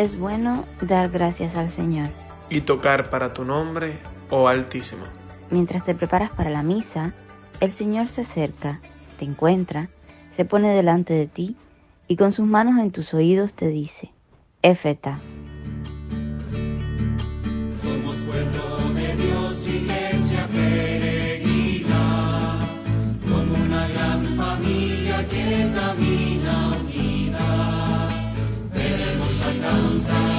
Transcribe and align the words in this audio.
Es 0.00 0.18
bueno 0.18 0.64
dar 0.80 1.10
gracias 1.10 1.56
al 1.56 1.68
Señor. 1.68 2.08
Y 2.48 2.62
tocar 2.62 3.10
para 3.10 3.34
tu 3.34 3.44
nombre, 3.44 3.98
oh 4.30 4.48
Altísimo. 4.48 5.04
Mientras 5.50 5.84
te 5.84 5.94
preparas 5.94 6.30
para 6.30 6.48
la 6.48 6.62
misa, 6.62 7.12
el 7.60 7.70
Señor 7.70 8.08
se 8.08 8.22
acerca, 8.22 8.80
te 9.18 9.26
encuentra, 9.26 9.90
se 10.34 10.46
pone 10.46 10.70
delante 10.70 11.12
de 11.12 11.26
ti 11.26 11.54
y 12.08 12.16
con 12.16 12.32
sus 12.32 12.46
manos 12.46 12.78
en 12.78 12.92
tus 12.92 13.12
oídos 13.12 13.52
te 13.52 13.68
dice, 13.68 14.10
Éfeta, 14.62 15.20
que 25.30 25.70
camina 25.72 26.72
unida, 26.80 28.08
debemos 28.72 29.42
alcanzar. 29.46 30.29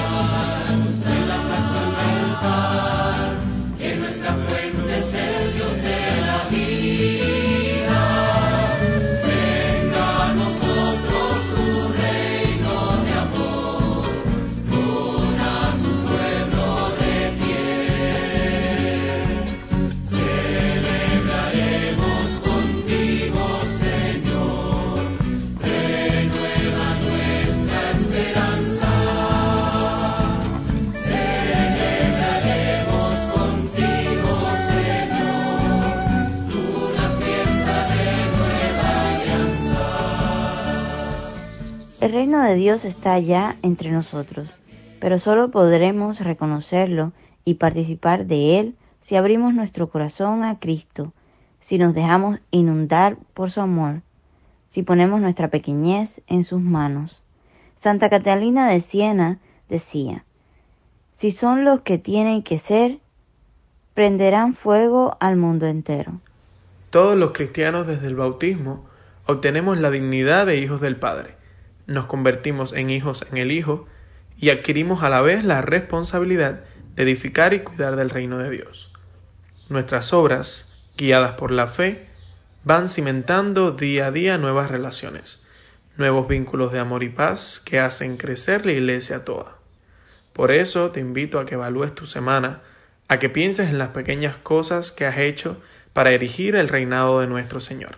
El 42.02 42.14
reino 42.14 42.42
de 42.42 42.56
Dios 42.56 42.84
está 42.84 43.20
ya 43.20 43.58
entre 43.62 43.92
nosotros, 43.92 44.50
pero 45.00 45.20
solo 45.20 45.52
podremos 45.52 46.20
reconocerlo 46.20 47.12
y 47.46 47.54
participar 47.54 48.26
de 48.26 48.58
él 48.58 48.76
si 49.02 49.16
abrimos 49.16 49.54
nuestro 49.54 49.88
corazón 49.88 50.44
a 50.44 50.58
Cristo, 50.58 51.14
si 51.60 51.78
nos 51.78 51.94
dejamos 51.94 52.40
inundar 52.50 53.18
por 53.36 53.52
su 53.52 53.62
amor, 53.62 54.02
si 54.68 54.82
ponemos 54.82 55.22
nuestra 55.22 55.50
pequeñez 55.50 56.22
en 56.26 56.44
sus 56.44 56.60
manos. 56.60 57.22
Santa 57.76 58.10
Catalina 58.10 58.68
de 58.68 58.82
Siena 58.82 59.38
decía, 59.70 60.26
si 61.14 61.30
son 61.30 61.66
los 61.66 61.82
que 61.82 62.00
tienen 62.00 62.42
que 62.42 62.58
ser, 62.58 62.98
prenderán 63.94 64.56
fuego 64.56 65.18
al 65.20 65.36
mundo 65.36 65.68
entero. 65.68 66.20
Todos 66.90 67.16
los 67.16 67.30
cristianos 67.30 67.86
desde 67.86 68.08
el 68.08 68.16
bautismo 68.16 68.86
obtenemos 69.28 69.78
la 69.78 69.92
dignidad 69.92 70.48
de 70.48 70.58
hijos 70.58 70.82
del 70.82 70.96
Padre 70.96 71.41
nos 71.92 72.06
convertimos 72.06 72.74
en 72.74 72.90
hijos 72.90 73.26
en 73.30 73.38
el 73.38 73.52
Hijo 73.52 73.86
y 74.38 74.50
adquirimos 74.50 75.04
a 75.04 75.10
la 75.10 75.22
vez 75.22 75.44
la 75.44 75.62
responsabilidad 75.62 76.62
de 76.96 77.04
edificar 77.04 77.54
y 77.54 77.60
cuidar 77.60 77.96
del 77.96 78.10
reino 78.10 78.38
de 78.38 78.50
Dios. 78.50 78.92
Nuestras 79.70 80.14
obras, 80.14 80.72
guiadas 80.98 81.34
por 81.34 81.52
la 81.52 81.68
fe, 81.68 82.08
van 82.64 82.90
cimentando 82.90 83.72
día 83.72 84.08
a 84.08 84.12
día 84.12 84.38
nuevas 84.38 84.70
relaciones, 84.70 85.42
nuevos 85.98 86.28
vínculos 86.28 86.72
de 86.72 86.80
amor 86.80 87.04
y 87.04 87.10
paz 87.10 87.62
que 87.64 87.80
hacen 87.80 88.18
crecer 88.18 88.66
la 88.66 88.74
iglesia 88.74 89.24
toda. 89.24 89.58
Por 90.34 90.52
eso 90.52 90.92
te 90.92 91.00
invito 91.00 91.40
a 91.40 91.46
que 91.46 91.56
evalúes 91.56 91.94
tu 91.94 92.06
semana, 92.06 92.62
a 93.08 93.20
que 93.20 93.30
pienses 93.30 93.70
en 93.70 93.78
las 93.78 93.90
pequeñas 93.90 94.38
cosas 94.38 94.92
que 94.92 95.06
has 95.06 95.18
hecho 95.18 95.58
para 95.94 96.14
erigir 96.14 96.56
el 96.56 96.70
reinado 96.70 97.20
de 97.20 97.28
nuestro 97.28 97.60
Señor. 97.60 97.98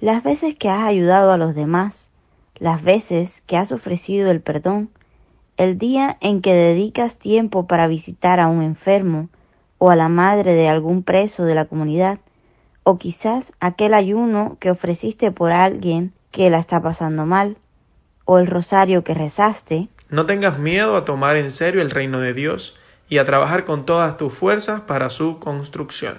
Las 0.00 0.22
veces 0.22 0.56
que 0.56 0.68
has 0.68 0.86
ayudado 0.86 1.32
a 1.32 1.38
los 1.38 1.54
demás, 1.54 2.10
las 2.56 2.82
veces 2.82 3.42
que 3.46 3.56
has 3.56 3.72
ofrecido 3.72 4.30
el 4.30 4.40
perdón, 4.40 4.90
el 5.56 5.78
día 5.78 6.16
en 6.20 6.40
que 6.40 6.52
dedicas 6.52 7.18
tiempo 7.18 7.66
para 7.66 7.86
visitar 7.86 8.40
a 8.40 8.48
un 8.48 8.62
enfermo 8.62 9.28
o 9.78 9.90
a 9.90 9.96
la 9.96 10.08
madre 10.08 10.54
de 10.54 10.68
algún 10.68 11.02
preso 11.02 11.44
de 11.44 11.54
la 11.54 11.66
comunidad, 11.66 12.18
o 12.82 12.98
quizás 12.98 13.52
aquel 13.60 13.94
ayuno 13.94 14.56
que 14.60 14.70
ofreciste 14.70 15.30
por 15.30 15.52
alguien 15.52 16.12
que 16.30 16.50
la 16.50 16.58
está 16.58 16.82
pasando 16.82 17.26
mal, 17.26 17.56
o 18.24 18.38
el 18.38 18.46
rosario 18.46 19.04
que 19.04 19.14
rezaste. 19.14 19.88
No 20.08 20.26
tengas 20.26 20.58
miedo 20.58 20.96
a 20.96 21.04
tomar 21.04 21.36
en 21.36 21.50
serio 21.50 21.82
el 21.82 21.90
reino 21.90 22.20
de 22.20 22.34
Dios 22.34 22.74
y 23.08 23.18
a 23.18 23.24
trabajar 23.24 23.64
con 23.64 23.84
todas 23.84 24.16
tus 24.16 24.32
fuerzas 24.32 24.82
para 24.82 25.10
su 25.10 25.38
construcción. 25.38 26.18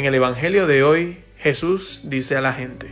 En 0.00 0.06
el 0.06 0.14
Evangelio 0.14 0.66
de 0.66 0.82
hoy, 0.82 1.22
Jesús 1.36 2.00
dice 2.04 2.34
a 2.34 2.40
la 2.40 2.54
gente, 2.54 2.90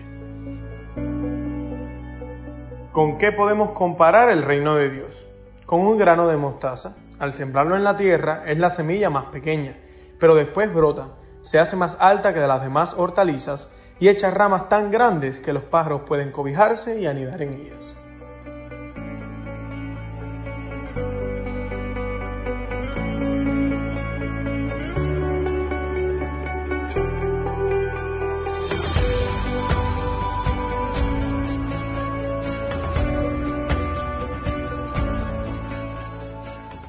¿Con 2.93 3.17
qué 3.17 3.33
podemos 3.33 3.71
comparar 3.71 4.29
el 4.29 4.43
reino 4.43 4.75
de 4.75 4.91
Dios? 4.91 5.25
Con 5.65 5.81
un 5.81 5.97
grano 5.97 6.29
de 6.29 6.37
mostaza. 6.37 6.99
Al 7.19 7.33
sembrarlo 7.33 7.77
en 7.77 7.85
la 7.85 7.97
tierra 7.97 8.43
es 8.45 8.59
la 8.59 8.69
semilla 8.69 9.09
más 9.09 9.25
pequeña, 9.33 9.75
pero 10.21 10.35
después 10.35 10.71
brota, 10.71 11.15
se 11.41 11.59
hace 11.59 11.77
más 11.77 11.97
alta 11.99 12.35
que 12.35 12.41
de 12.41 12.47
las 12.47 12.61
demás 12.61 12.93
hortalizas 12.93 13.73
y 13.99 14.11
echa 14.11 14.31
ramas 14.31 14.69
tan 14.69 14.91
grandes 14.91 15.39
que 15.39 15.55
los 15.55 15.63
pájaros 15.63 16.03
pueden 16.03 16.31
cobijarse 16.31 17.01
y 17.01 17.07
anidar 17.07 17.41
en 17.41 17.55
ellas. 17.55 17.99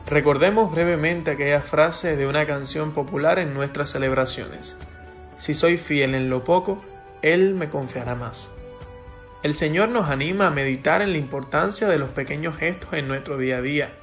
Recordemos 0.09 0.71
brevemente 0.71 1.29
aquella 1.29 1.61
frase 1.61 2.15
de 2.15 2.25
una 2.25 2.47
canción 2.47 2.93
popular 2.93 3.37
en 3.37 3.53
nuestras 3.53 3.91
celebraciones. 3.91 4.75
Si 5.37 5.53
soy 5.53 5.77
fiel 5.77 6.15
en 6.15 6.31
lo 6.31 6.43
poco, 6.43 6.83
Él 7.21 7.53
me 7.53 7.69
confiará 7.69 8.15
más. 8.15 8.49
El 9.43 9.53
Señor 9.53 9.89
nos 9.89 10.09
anima 10.09 10.47
a 10.47 10.51
meditar 10.51 11.03
en 11.03 11.11
la 11.11 11.19
importancia 11.19 11.87
de 11.87 11.99
los 11.99 12.09
pequeños 12.09 12.57
gestos 12.57 12.93
en 12.93 13.07
nuestro 13.07 13.37
día 13.37 13.57
a 13.57 13.61
día. 13.61 13.93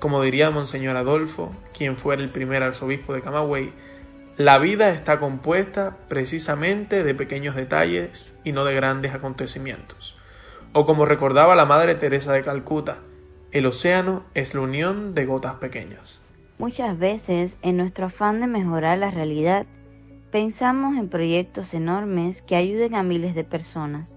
Como 0.00 0.24
diría 0.24 0.50
Monseñor 0.50 0.96
Adolfo, 0.96 1.54
quien 1.72 1.96
fuera 1.96 2.20
el 2.20 2.30
primer 2.30 2.64
arzobispo 2.64 3.14
de 3.14 3.22
Camagüey, 3.22 3.72
la 4.36 4.58
vida 4.58 4.90
está 4.90 5.20
compuesta 5.20 5.98
precisamente 6.08 7.04
de 7.04 7.14
pequeños 7.14 7.54
detalles 7.54 8.36
y 8.42 8.50
no 8.50 8.64
de 8.64 8.74
grandes 8.74 9.14
acontecimientos. 9.14 10.16
O 10.72 10.84
como 10.84 11.06
recordaba 11.06 11.54
la 11.54 11.64
Madre 11.64 11.94
Teresa 11.94 12.32
de 12.32 12.42
Calcuta, 12.42 12.96
el 13.54 13.66
océano 13.66 14.24
es 14.34 14.52
la 14.52 14.62
unión 14.62 15.14
de 15.14 15.26
gotas 15.26 15.54
pequeñas. 15.54 16.20
Muchas 16.58 16.98
veces, 16.98 17.56
en 17.62 17.76
nuestro 17.76 18.06
afán 18.06 18.40
de 18.40 18.48
mejorar 18.48 18.98
la 18.98 19.12
realidad, 19.12 19.64
pensamos 20.32 20.96
en 20.96 21.08
proyectos 21.08 21.72
enormes 21.72 22.42
que 22.42 22.56
ayuden 22.56 22.96
a 22.96 23.04
miles 23.04 23.36
de 23.36 23.44
personas 23.44 24.16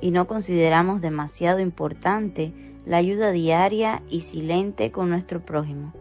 y 0.00 0.10
no 0.10 0.26
consideramos 0.26 1.02
demasiado 1.02 1.60
importante 1.60 2.54
la 2.86 2.96
ayuda 2.96 3.30
diaria 3.30 4.02
y 4.08 4.22
silente 4.22 4.90
con 4.90 5.10
nuestro 5.10 5.44
prójimo, 5.44 5.92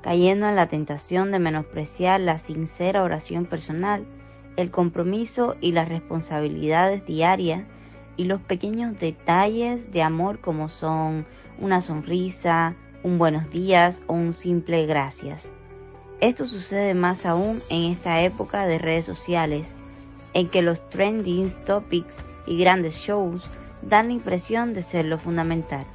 cayendo 0.00 0.48
en 0.48 0.54
la 0.54 0.68
tentación 0.68 1.32
de 1.32 1.40
menospreciar 1.40 2.20
la 2.20 2.38
sincera 2.38 3.02
oración 3.02 3.46
personal, 3.46 4.06
el 4.56 4.70
compromiso 4.70 5.56
y 5.60 5.72
las 5.72 5.88
responsabilidades 5.88 7.04
diarias 7.04 7.64
y 8.18 8.24
los 8.24 8.40
pequeños 8.42 8.98
detalles 8.98 9.92
de 9.92 10.02
amor 10.02 10.40
como 10.40 10.68
son 10.68 11.24
una 11.58 11.80
sonrisa, 11.80 12.74
un 13.04 13.16
buenos 13.16 13.48
días 13.48 14.02
o 14.08 14.12
un 14.12 14.34
simple 14.34 14.84
gracias. 14.86 15.52
Esto 16.20 16.46
sucede 16.46 16.94
más 16.94 17.24
aún 17.24 17.62
en 17.70 17.92
esta 17.92 18.20
época 18.22 18.66
de 18.66 18.78
redes 18.78 19.04
sociales, 19.04 19.72
en 20.34 20.48
que 20.48 20.62
los 20.62 20.86
trending 20.90 21.48
topics 21.64 22.24
y 22.44 22.58
grandes 22.58 22.96
shows 22.96 23.48
dan 23.82 24.08
la 24.08 24.14
impresión 24.14 24.74
de 24.74 24.82
ser 24.82 25.04
lo 25.04 25.18
fundamental. 25.18 25.86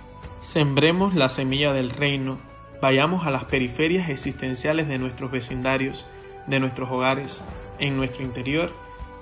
Sembremos 0.42 1.14
la 1.14 1.28
semilla 1.28 1.74
del 1.74 1.90
reino, 1.90 2.40
vayamos 2.82 3.28
a 3.28 3.32
las 3.32 3.44
periferias 3.46 4.10
existenciales 4.10 4.88
de 4.88 4.98
nuestros 4.98 5.30
vecindarios, 5.30 6.08
de 6.48 6.62
nuestros 6.62 6.90
hogares, 6.90 7.44
en 7.80 7.98
nuestro 7.98 8.24
interior, 8.24 8.72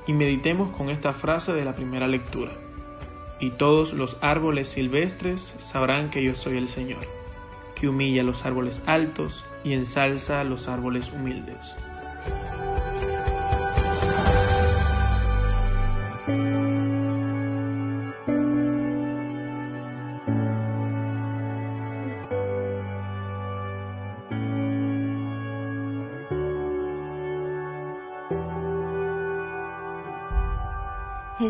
y 0.06 0.13
meditemos 0.13 0.75
con 0.77 0.92
esta 0.92 1.13
frase 1.13 1.53
de 1.53 1.65
la 1.65 1.74
primera 1.74 2.07
lectura. 2.07 2.51
Y 3.41 3.49
todos 3.49 3.91
los 3.91 4.17
árboles 4.21 4.69
silvestres 4.69 5.55
sabrán 5.57 6.11
que 6.11 6.23
yo 6.23 6.35
soy 6.35 6.57
el 6.57 6.69
Señor, 6.69 7.05
que 7.75 7.89
humilla 7.89 8.23
los 8.23 8.45
árboles 8.45 8.81
altos 8.85 9.43
y 9.63 9.73
ensalza 9.73 10.43
los 10.43 10.69
árboles 10.69 11.11
humildes. 11.11 11.75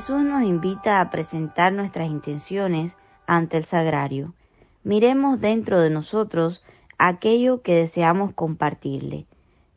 Jesús 0.02 0.24
nos 0.24 0.42
invita 0.42 1.00
a 1.00 1.12
presentar 1.12 1.72
nuestras 1.74 2.10
intenciones 2.10 2.98
ante 3.28 3.58
el 3.58 3.66
sagrario. 3.66 4.34
Miremos 4.84 5.40
dentro 5.40 5.80
de 5.80 5.92
nosotros 5.92 6.64
aquello 6.98 7.62
que 7.62 7.76
deseamos 7.76 8.34
compartirle. 8.34 9.28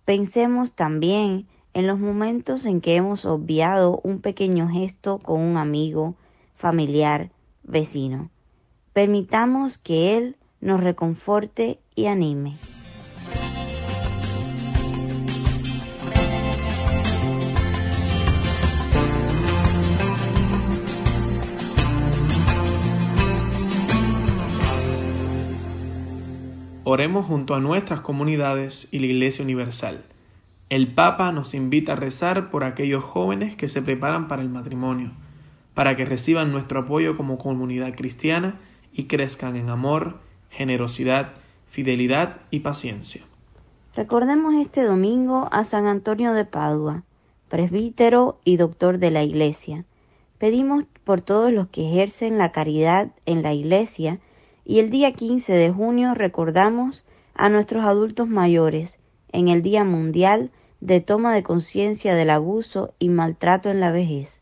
Pensemos 0.07 0.73
también 0.73 1.47
en 1.75 1.87
los 1.87 1.99
momentos 1.99 2.65
en 2.65 2.81
que 2.81 2.97
hemos 2.97 3.27
obviado 3.27 4.01
un 4.03 4.23
pequeño 4.23 4.67
gesto 4.67 5.19
con 5.19 5.43
un 5.43 5.59
amigo, 5.59 6.15
familiar, 6.57 7.31
vecino. 7.63 8.31
Permitamos 8.95 9.77
que 9.77 10.17
Él 10.17 10.39
nos 10.63 10.83
reconforte 10.83 11.81
y 11.95 12.07
anime. 12.07 12.57
Oremos 26.87 27.25
junto 27.25 27.55
a 27.55 27.61
nuestras 27.61 28.03
comunidades 28.03 28.89
y 28.91 28.99
la 28.99 29.07
Iglesia 29.07 29.43
Universal. 29.43 30.05
El 30.69 30.93
Papa 30.93 31.33
nos 31.33 31.55
invita 31.55 31.95
a 31.95 31.97
rezar 31.97 32.51
por 32.51 32.63
aquellos 32.63 33.03
jóvenes 33.03 33.57
que 33.57 33.71
se 33.71 33.81
preparan 33.81 34.29
para 34.29 34.43
el 34.43 34.51
matrimonio, 34.51 35.13
para 35.73 35.97
que 35.97 36.05
reciban 36.05 36.53
nuestro 36.53 36.81
apoyo 36.81 37.17
como 37.17 37.39
comunidad 37.39 37.95
cristiana 37.95 38.61
y 38.93 39.05
crezcan 39.05 39.57
en 39.57 39.71
amor, 39.71 40.19
generosidad, 40.51 41.33
fidelidad 41.71 42.43
y 42.51 42.61
paciencia. 42.61 43.23
Recordemos 43.97 44.55
este 44.55 44.83
domingo 44.83 45.49
a 45.53 45.65
San 45.65 45.87
Antonio 45.87 46.35
de 46.35 46.45
Padua, 46.45 47.03
presbítero 47.49 48.39
y 48.45 48.59
doctor 48.59 48.99
de 48.99 49.11
la 49.11 49.23
Iglesia. 49.23 49.87
Pedimos 50.37 50.85
por 51.03 51.23
todos 51.23 51.51
los 51.51 51.69
que 51.69 51.89
ejercen 51.89 52.37
la 52.37 52.53
caridad 52.53 53.11
en 53.25 53.43
la 53.43 53.55
Iglesia 53.55 54.19
y 54.65 54.79
el 54.79 54.91
día 54.91 55.13
15 55.13 55.53
de 55.53 55.71
junio 55.71 56.15
recordamos 56.15 57.05
a 57.35 57.49
nuestros 57.49 57.85
adultos 57.85 58.29
mayores 58.29 58.99
en 59.33 59.49
el 59.49 59.63
Día 59.63 59.85
Mundial 59.85 60.51
de 60.81 61.01
Toma 61.01 61.35
de 61.35 61.43
Conciencia 61.43 62.15
del 62.15 62.31
Abuso 62.31 62.95
y 62.99 63.09
Maltrato 63.09 63.71
en 63.71 63.81
la 63.81 63.91
Vejez. 63.91 64.41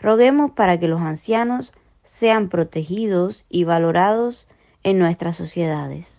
Roguemos 0.00 0.50
para 0.52 0.78
que 0.78 0.88
los 0.88 1.00
ancianos 1.00 1.72
sean 2.04 2.48
protegidos 2.48 3.44
y 3.48 3.64
valorados 3.64 4.48
en 4.82 4.98
nuestras 4.98 5.36
sociedades. 5.36 6.16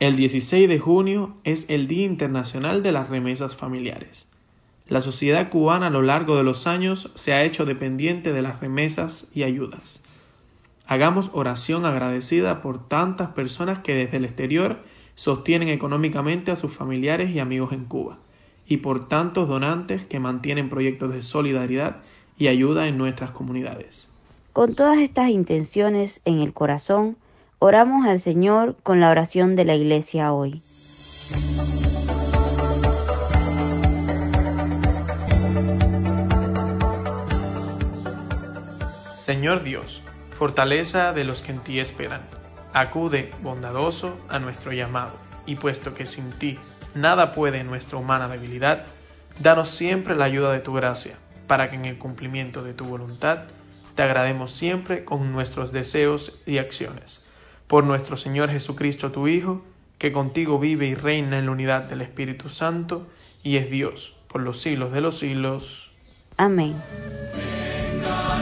El 0.00 0.16
16 0.16 0.68
de 0.68 0.78
junio 0.78 1.34
es 1.44 1.66
el 1.68 1.88
Día 1.88 2.06
Internacional 2.06 2.82
de 2.82 2.92
las 2.92 3.08
Remesas 3.08 3.56
Familiares. 3.56 4.26
La 4.86 5.00
sociedad 5.00 5.50
cubana 5.50 5.88
a 5.88 5.90
lo 5.90 6.02
largo 6.02 6.36
de 6.36 6.44
los 6.44 6.66
años 6.66 7.10
se 7.14 7.32
ha 7.32 7.44
hecho 7.44 7.66
dependiente 7.66 8.32
de 8.32 8.42
las 8.42 8.60
remesas 8.60 9.28
y 9.34 9.42
ayudas. 9.42 10.00
Hagamos 10.90 11.28
oración 11.34 11.84
agradecida 11.84 12.62
por 12.62 12.88
tantas 12.88 13.28
personas 13.28 13.80
que 13.80 13.94
desde 13.94 14.16
el 14.16 14.24
exterior 14.24 14.78
sostienen 15.16 15.68
económicamente 15.68 16.50
a 16.50 16.56
sus 16.56 16.72
familiares 16.72 17.28
y 17.30 17.40
amigos 17.40 17.74
en 17.74 17.84
Cuba, 17.84 18.16
y 18.66 18.78
por 18.78 19.06
tantos 19.06 19.48
donantes 19.48 20.06
que 20.06 20.18
mantienen 20.18 20.70
proyectos 20.70 21.12
de 21.12 21.22
solidaridad 21.22 21.98
y 22.38 22.48
ayuda 22.48 22.88
en 22.88 22.96
nuestras 22.96 23.32
comunidades. 23.32 24.08
Con 24.54 24.74
todas 24.74 24.96
estas 24.96 25.28
intenciones 25.28 26.22
en 26.24 26.38
el 26.40 26.54
corazón, 26.54 27.18
oramos 27.58 28.06
al 28.06 28.18
Señor 28.18 28.74
con 28.82 28.98
la 28.98 29.10
oración 29.10 29.56
de 29.56 29.66
la 29.66 29.76
Iglesia 29.76 30.32
hoy. 30.32 30.62
Señor 39.16 39.62
Dios, 39.62 40.02
fortaleza 40.38 41.12
de 41.12 41.24
los 41.24 41.42
que 41.42 41.50
en 41.50 41.58
ti 41.58 41.80
esperan. 41.80 42.22
Acude, 42.72 43.30
bondadoso, 43.42 44.16
a 44.28 44.38
nuestro 44.38 44.72
llamado, 44.72 45.12
y 45.46 45.56
puesto 45.56 45.94
que 45.94 46.06
sin 46.06 46.30
ti 46.30 46.58
nada 46.94 47.32
puede 47.32 47.64
nuestra 47.64 47.98
humana 47.98 48.28
debilidad, 48.28 48.84
danos 49.40 49.70
siempre 49.70 50.14
la 50.14 50.26
ayuda 50.26 50.52
de 50.52 50.60
tu 50.60 50.72
gracia, 50.72 51.16
para 51.48 51.70
que 51.70 51.76
en 51.76 51.86
el 51.86 51.98
cumplimiento 51.98 52.62
de 52.62 52.72
tu 52.72 52.84
voluntad 52.84 53.46
te 53.96 54.02
agrademos 54.02 54.52
siempre 54.52 55.04
con 55.04 55.32
nuestros 55.32 55.72
deseos 55.72 56.40
y 56.46 56.58
acciones. 56.58 57.24
Por 57.66 57.82
nuestro 57.82 58.16
Señor 58.16 58.48
Jesucristo, 58.50 59.10
tu 59.10 59.26
Hijo, 59.26 59.64
que 59.98 60.12
contigo 60.12 60.60
vive 60.60 60.86
y 60.86 60.94
reina 60.94 61.40
en 61.40 61.46
la 61.46 61.52
unidad 61.52 61.82
del 61.82 62.02
Espíritu 62.02 62.48
Santo, 62.48 63.08
y 63.42 63.56
es 63.56 63.70
Dios 63.70 64.14
por 64.28 64.40
los 64.42 64.60
siglos 64.60 64.92
de 64.92 65.00
los 65.00 65.18
siglos. 65.18 65.90
Amén. 66.36 66.76
Ahora 68.06 68.38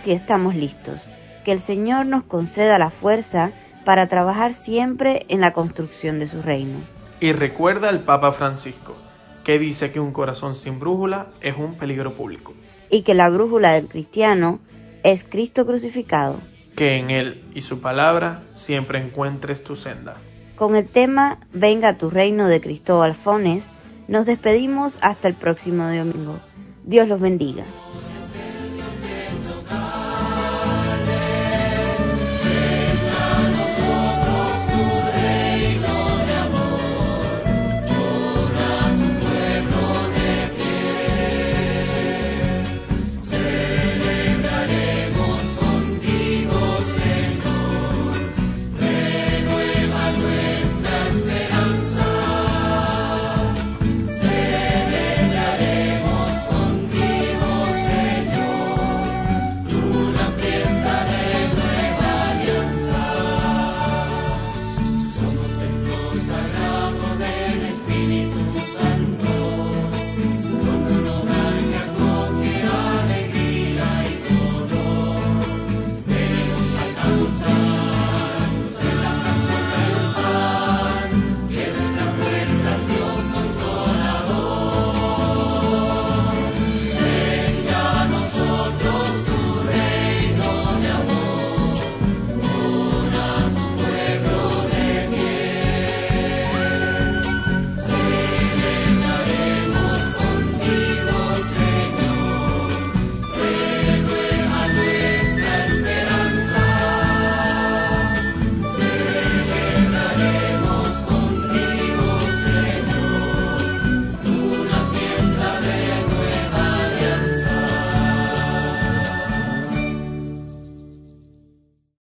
sí 0.00 0.12
estamos 0.12 0.54
listos. 0.54 1.00
Que 1.44 1.52
el 1.52 1.60
Señor 1.60 2.06
nos 2.06 2.24
conceda 2.24 2.78
la 2.78 2.90
fuerza 2.90 3.52
para 3.84 4.08
trabajar 4.08 4.52
siempre 4.52 5.26
en 5.28 5.40
la 5.40 5.52
construcción 5.52 6.18
de 6.18 6.28
su 6.28 6.42
reino. 6.42 6.78
Y 7.20 7.32
recuerda 7.32 7.88
al 7.88 8.00
Papa 8.00 8.32
Francisco, 8.32 8.96
que 9.44 9.58
dice 9.58 9.92
que 9.92 10.00
un 10.00 10.12
corazón 10.12 10.54
sin 10.54 10.80
brújula 10.80 11.28
es 11.40 11.56
un 11.56 11.76
peligro 11.76 12.14
público. 12.14 12.54
Y 12.88 13.02
que 13.02 13.14
la 13.14 13.28
brújula 13.28 13.72
del 13.72 13.88
cristiano 13.88 14.58
es 15.02 15.24
Cristo 15.24 15.66
crucificado. 15.66 16.40
Que 16.76 16.98
en 16.98 17.10
Él 17.10 17.44
y 17.54 17.60
su 17.60 17.80
palabra 17.80 18.42
siempre 18.54 18.98
encuentres 19.00 19.62
tu 19.62 19.76
senda. 19.76 20.16
Con 20.56 20.76
el 20.76 20.88
tema 20.88 21.38
Venga 21.52 21.96
tu 21.96 22.10
reino 22.10 22.48
de 22.48 22.60
Cristóbal 22.60 23.14
Fones, 23.14 23.70
nos 24.08 24.26
despedimos 24.26 24.98
hasta 25.00 25.28
el 25.28 25.34
próximo 25.34 25.84
domingo. 25.84 26.38
Dios 26.84 27.06
los 27.06 27.20
bendiga. 27.20 27.64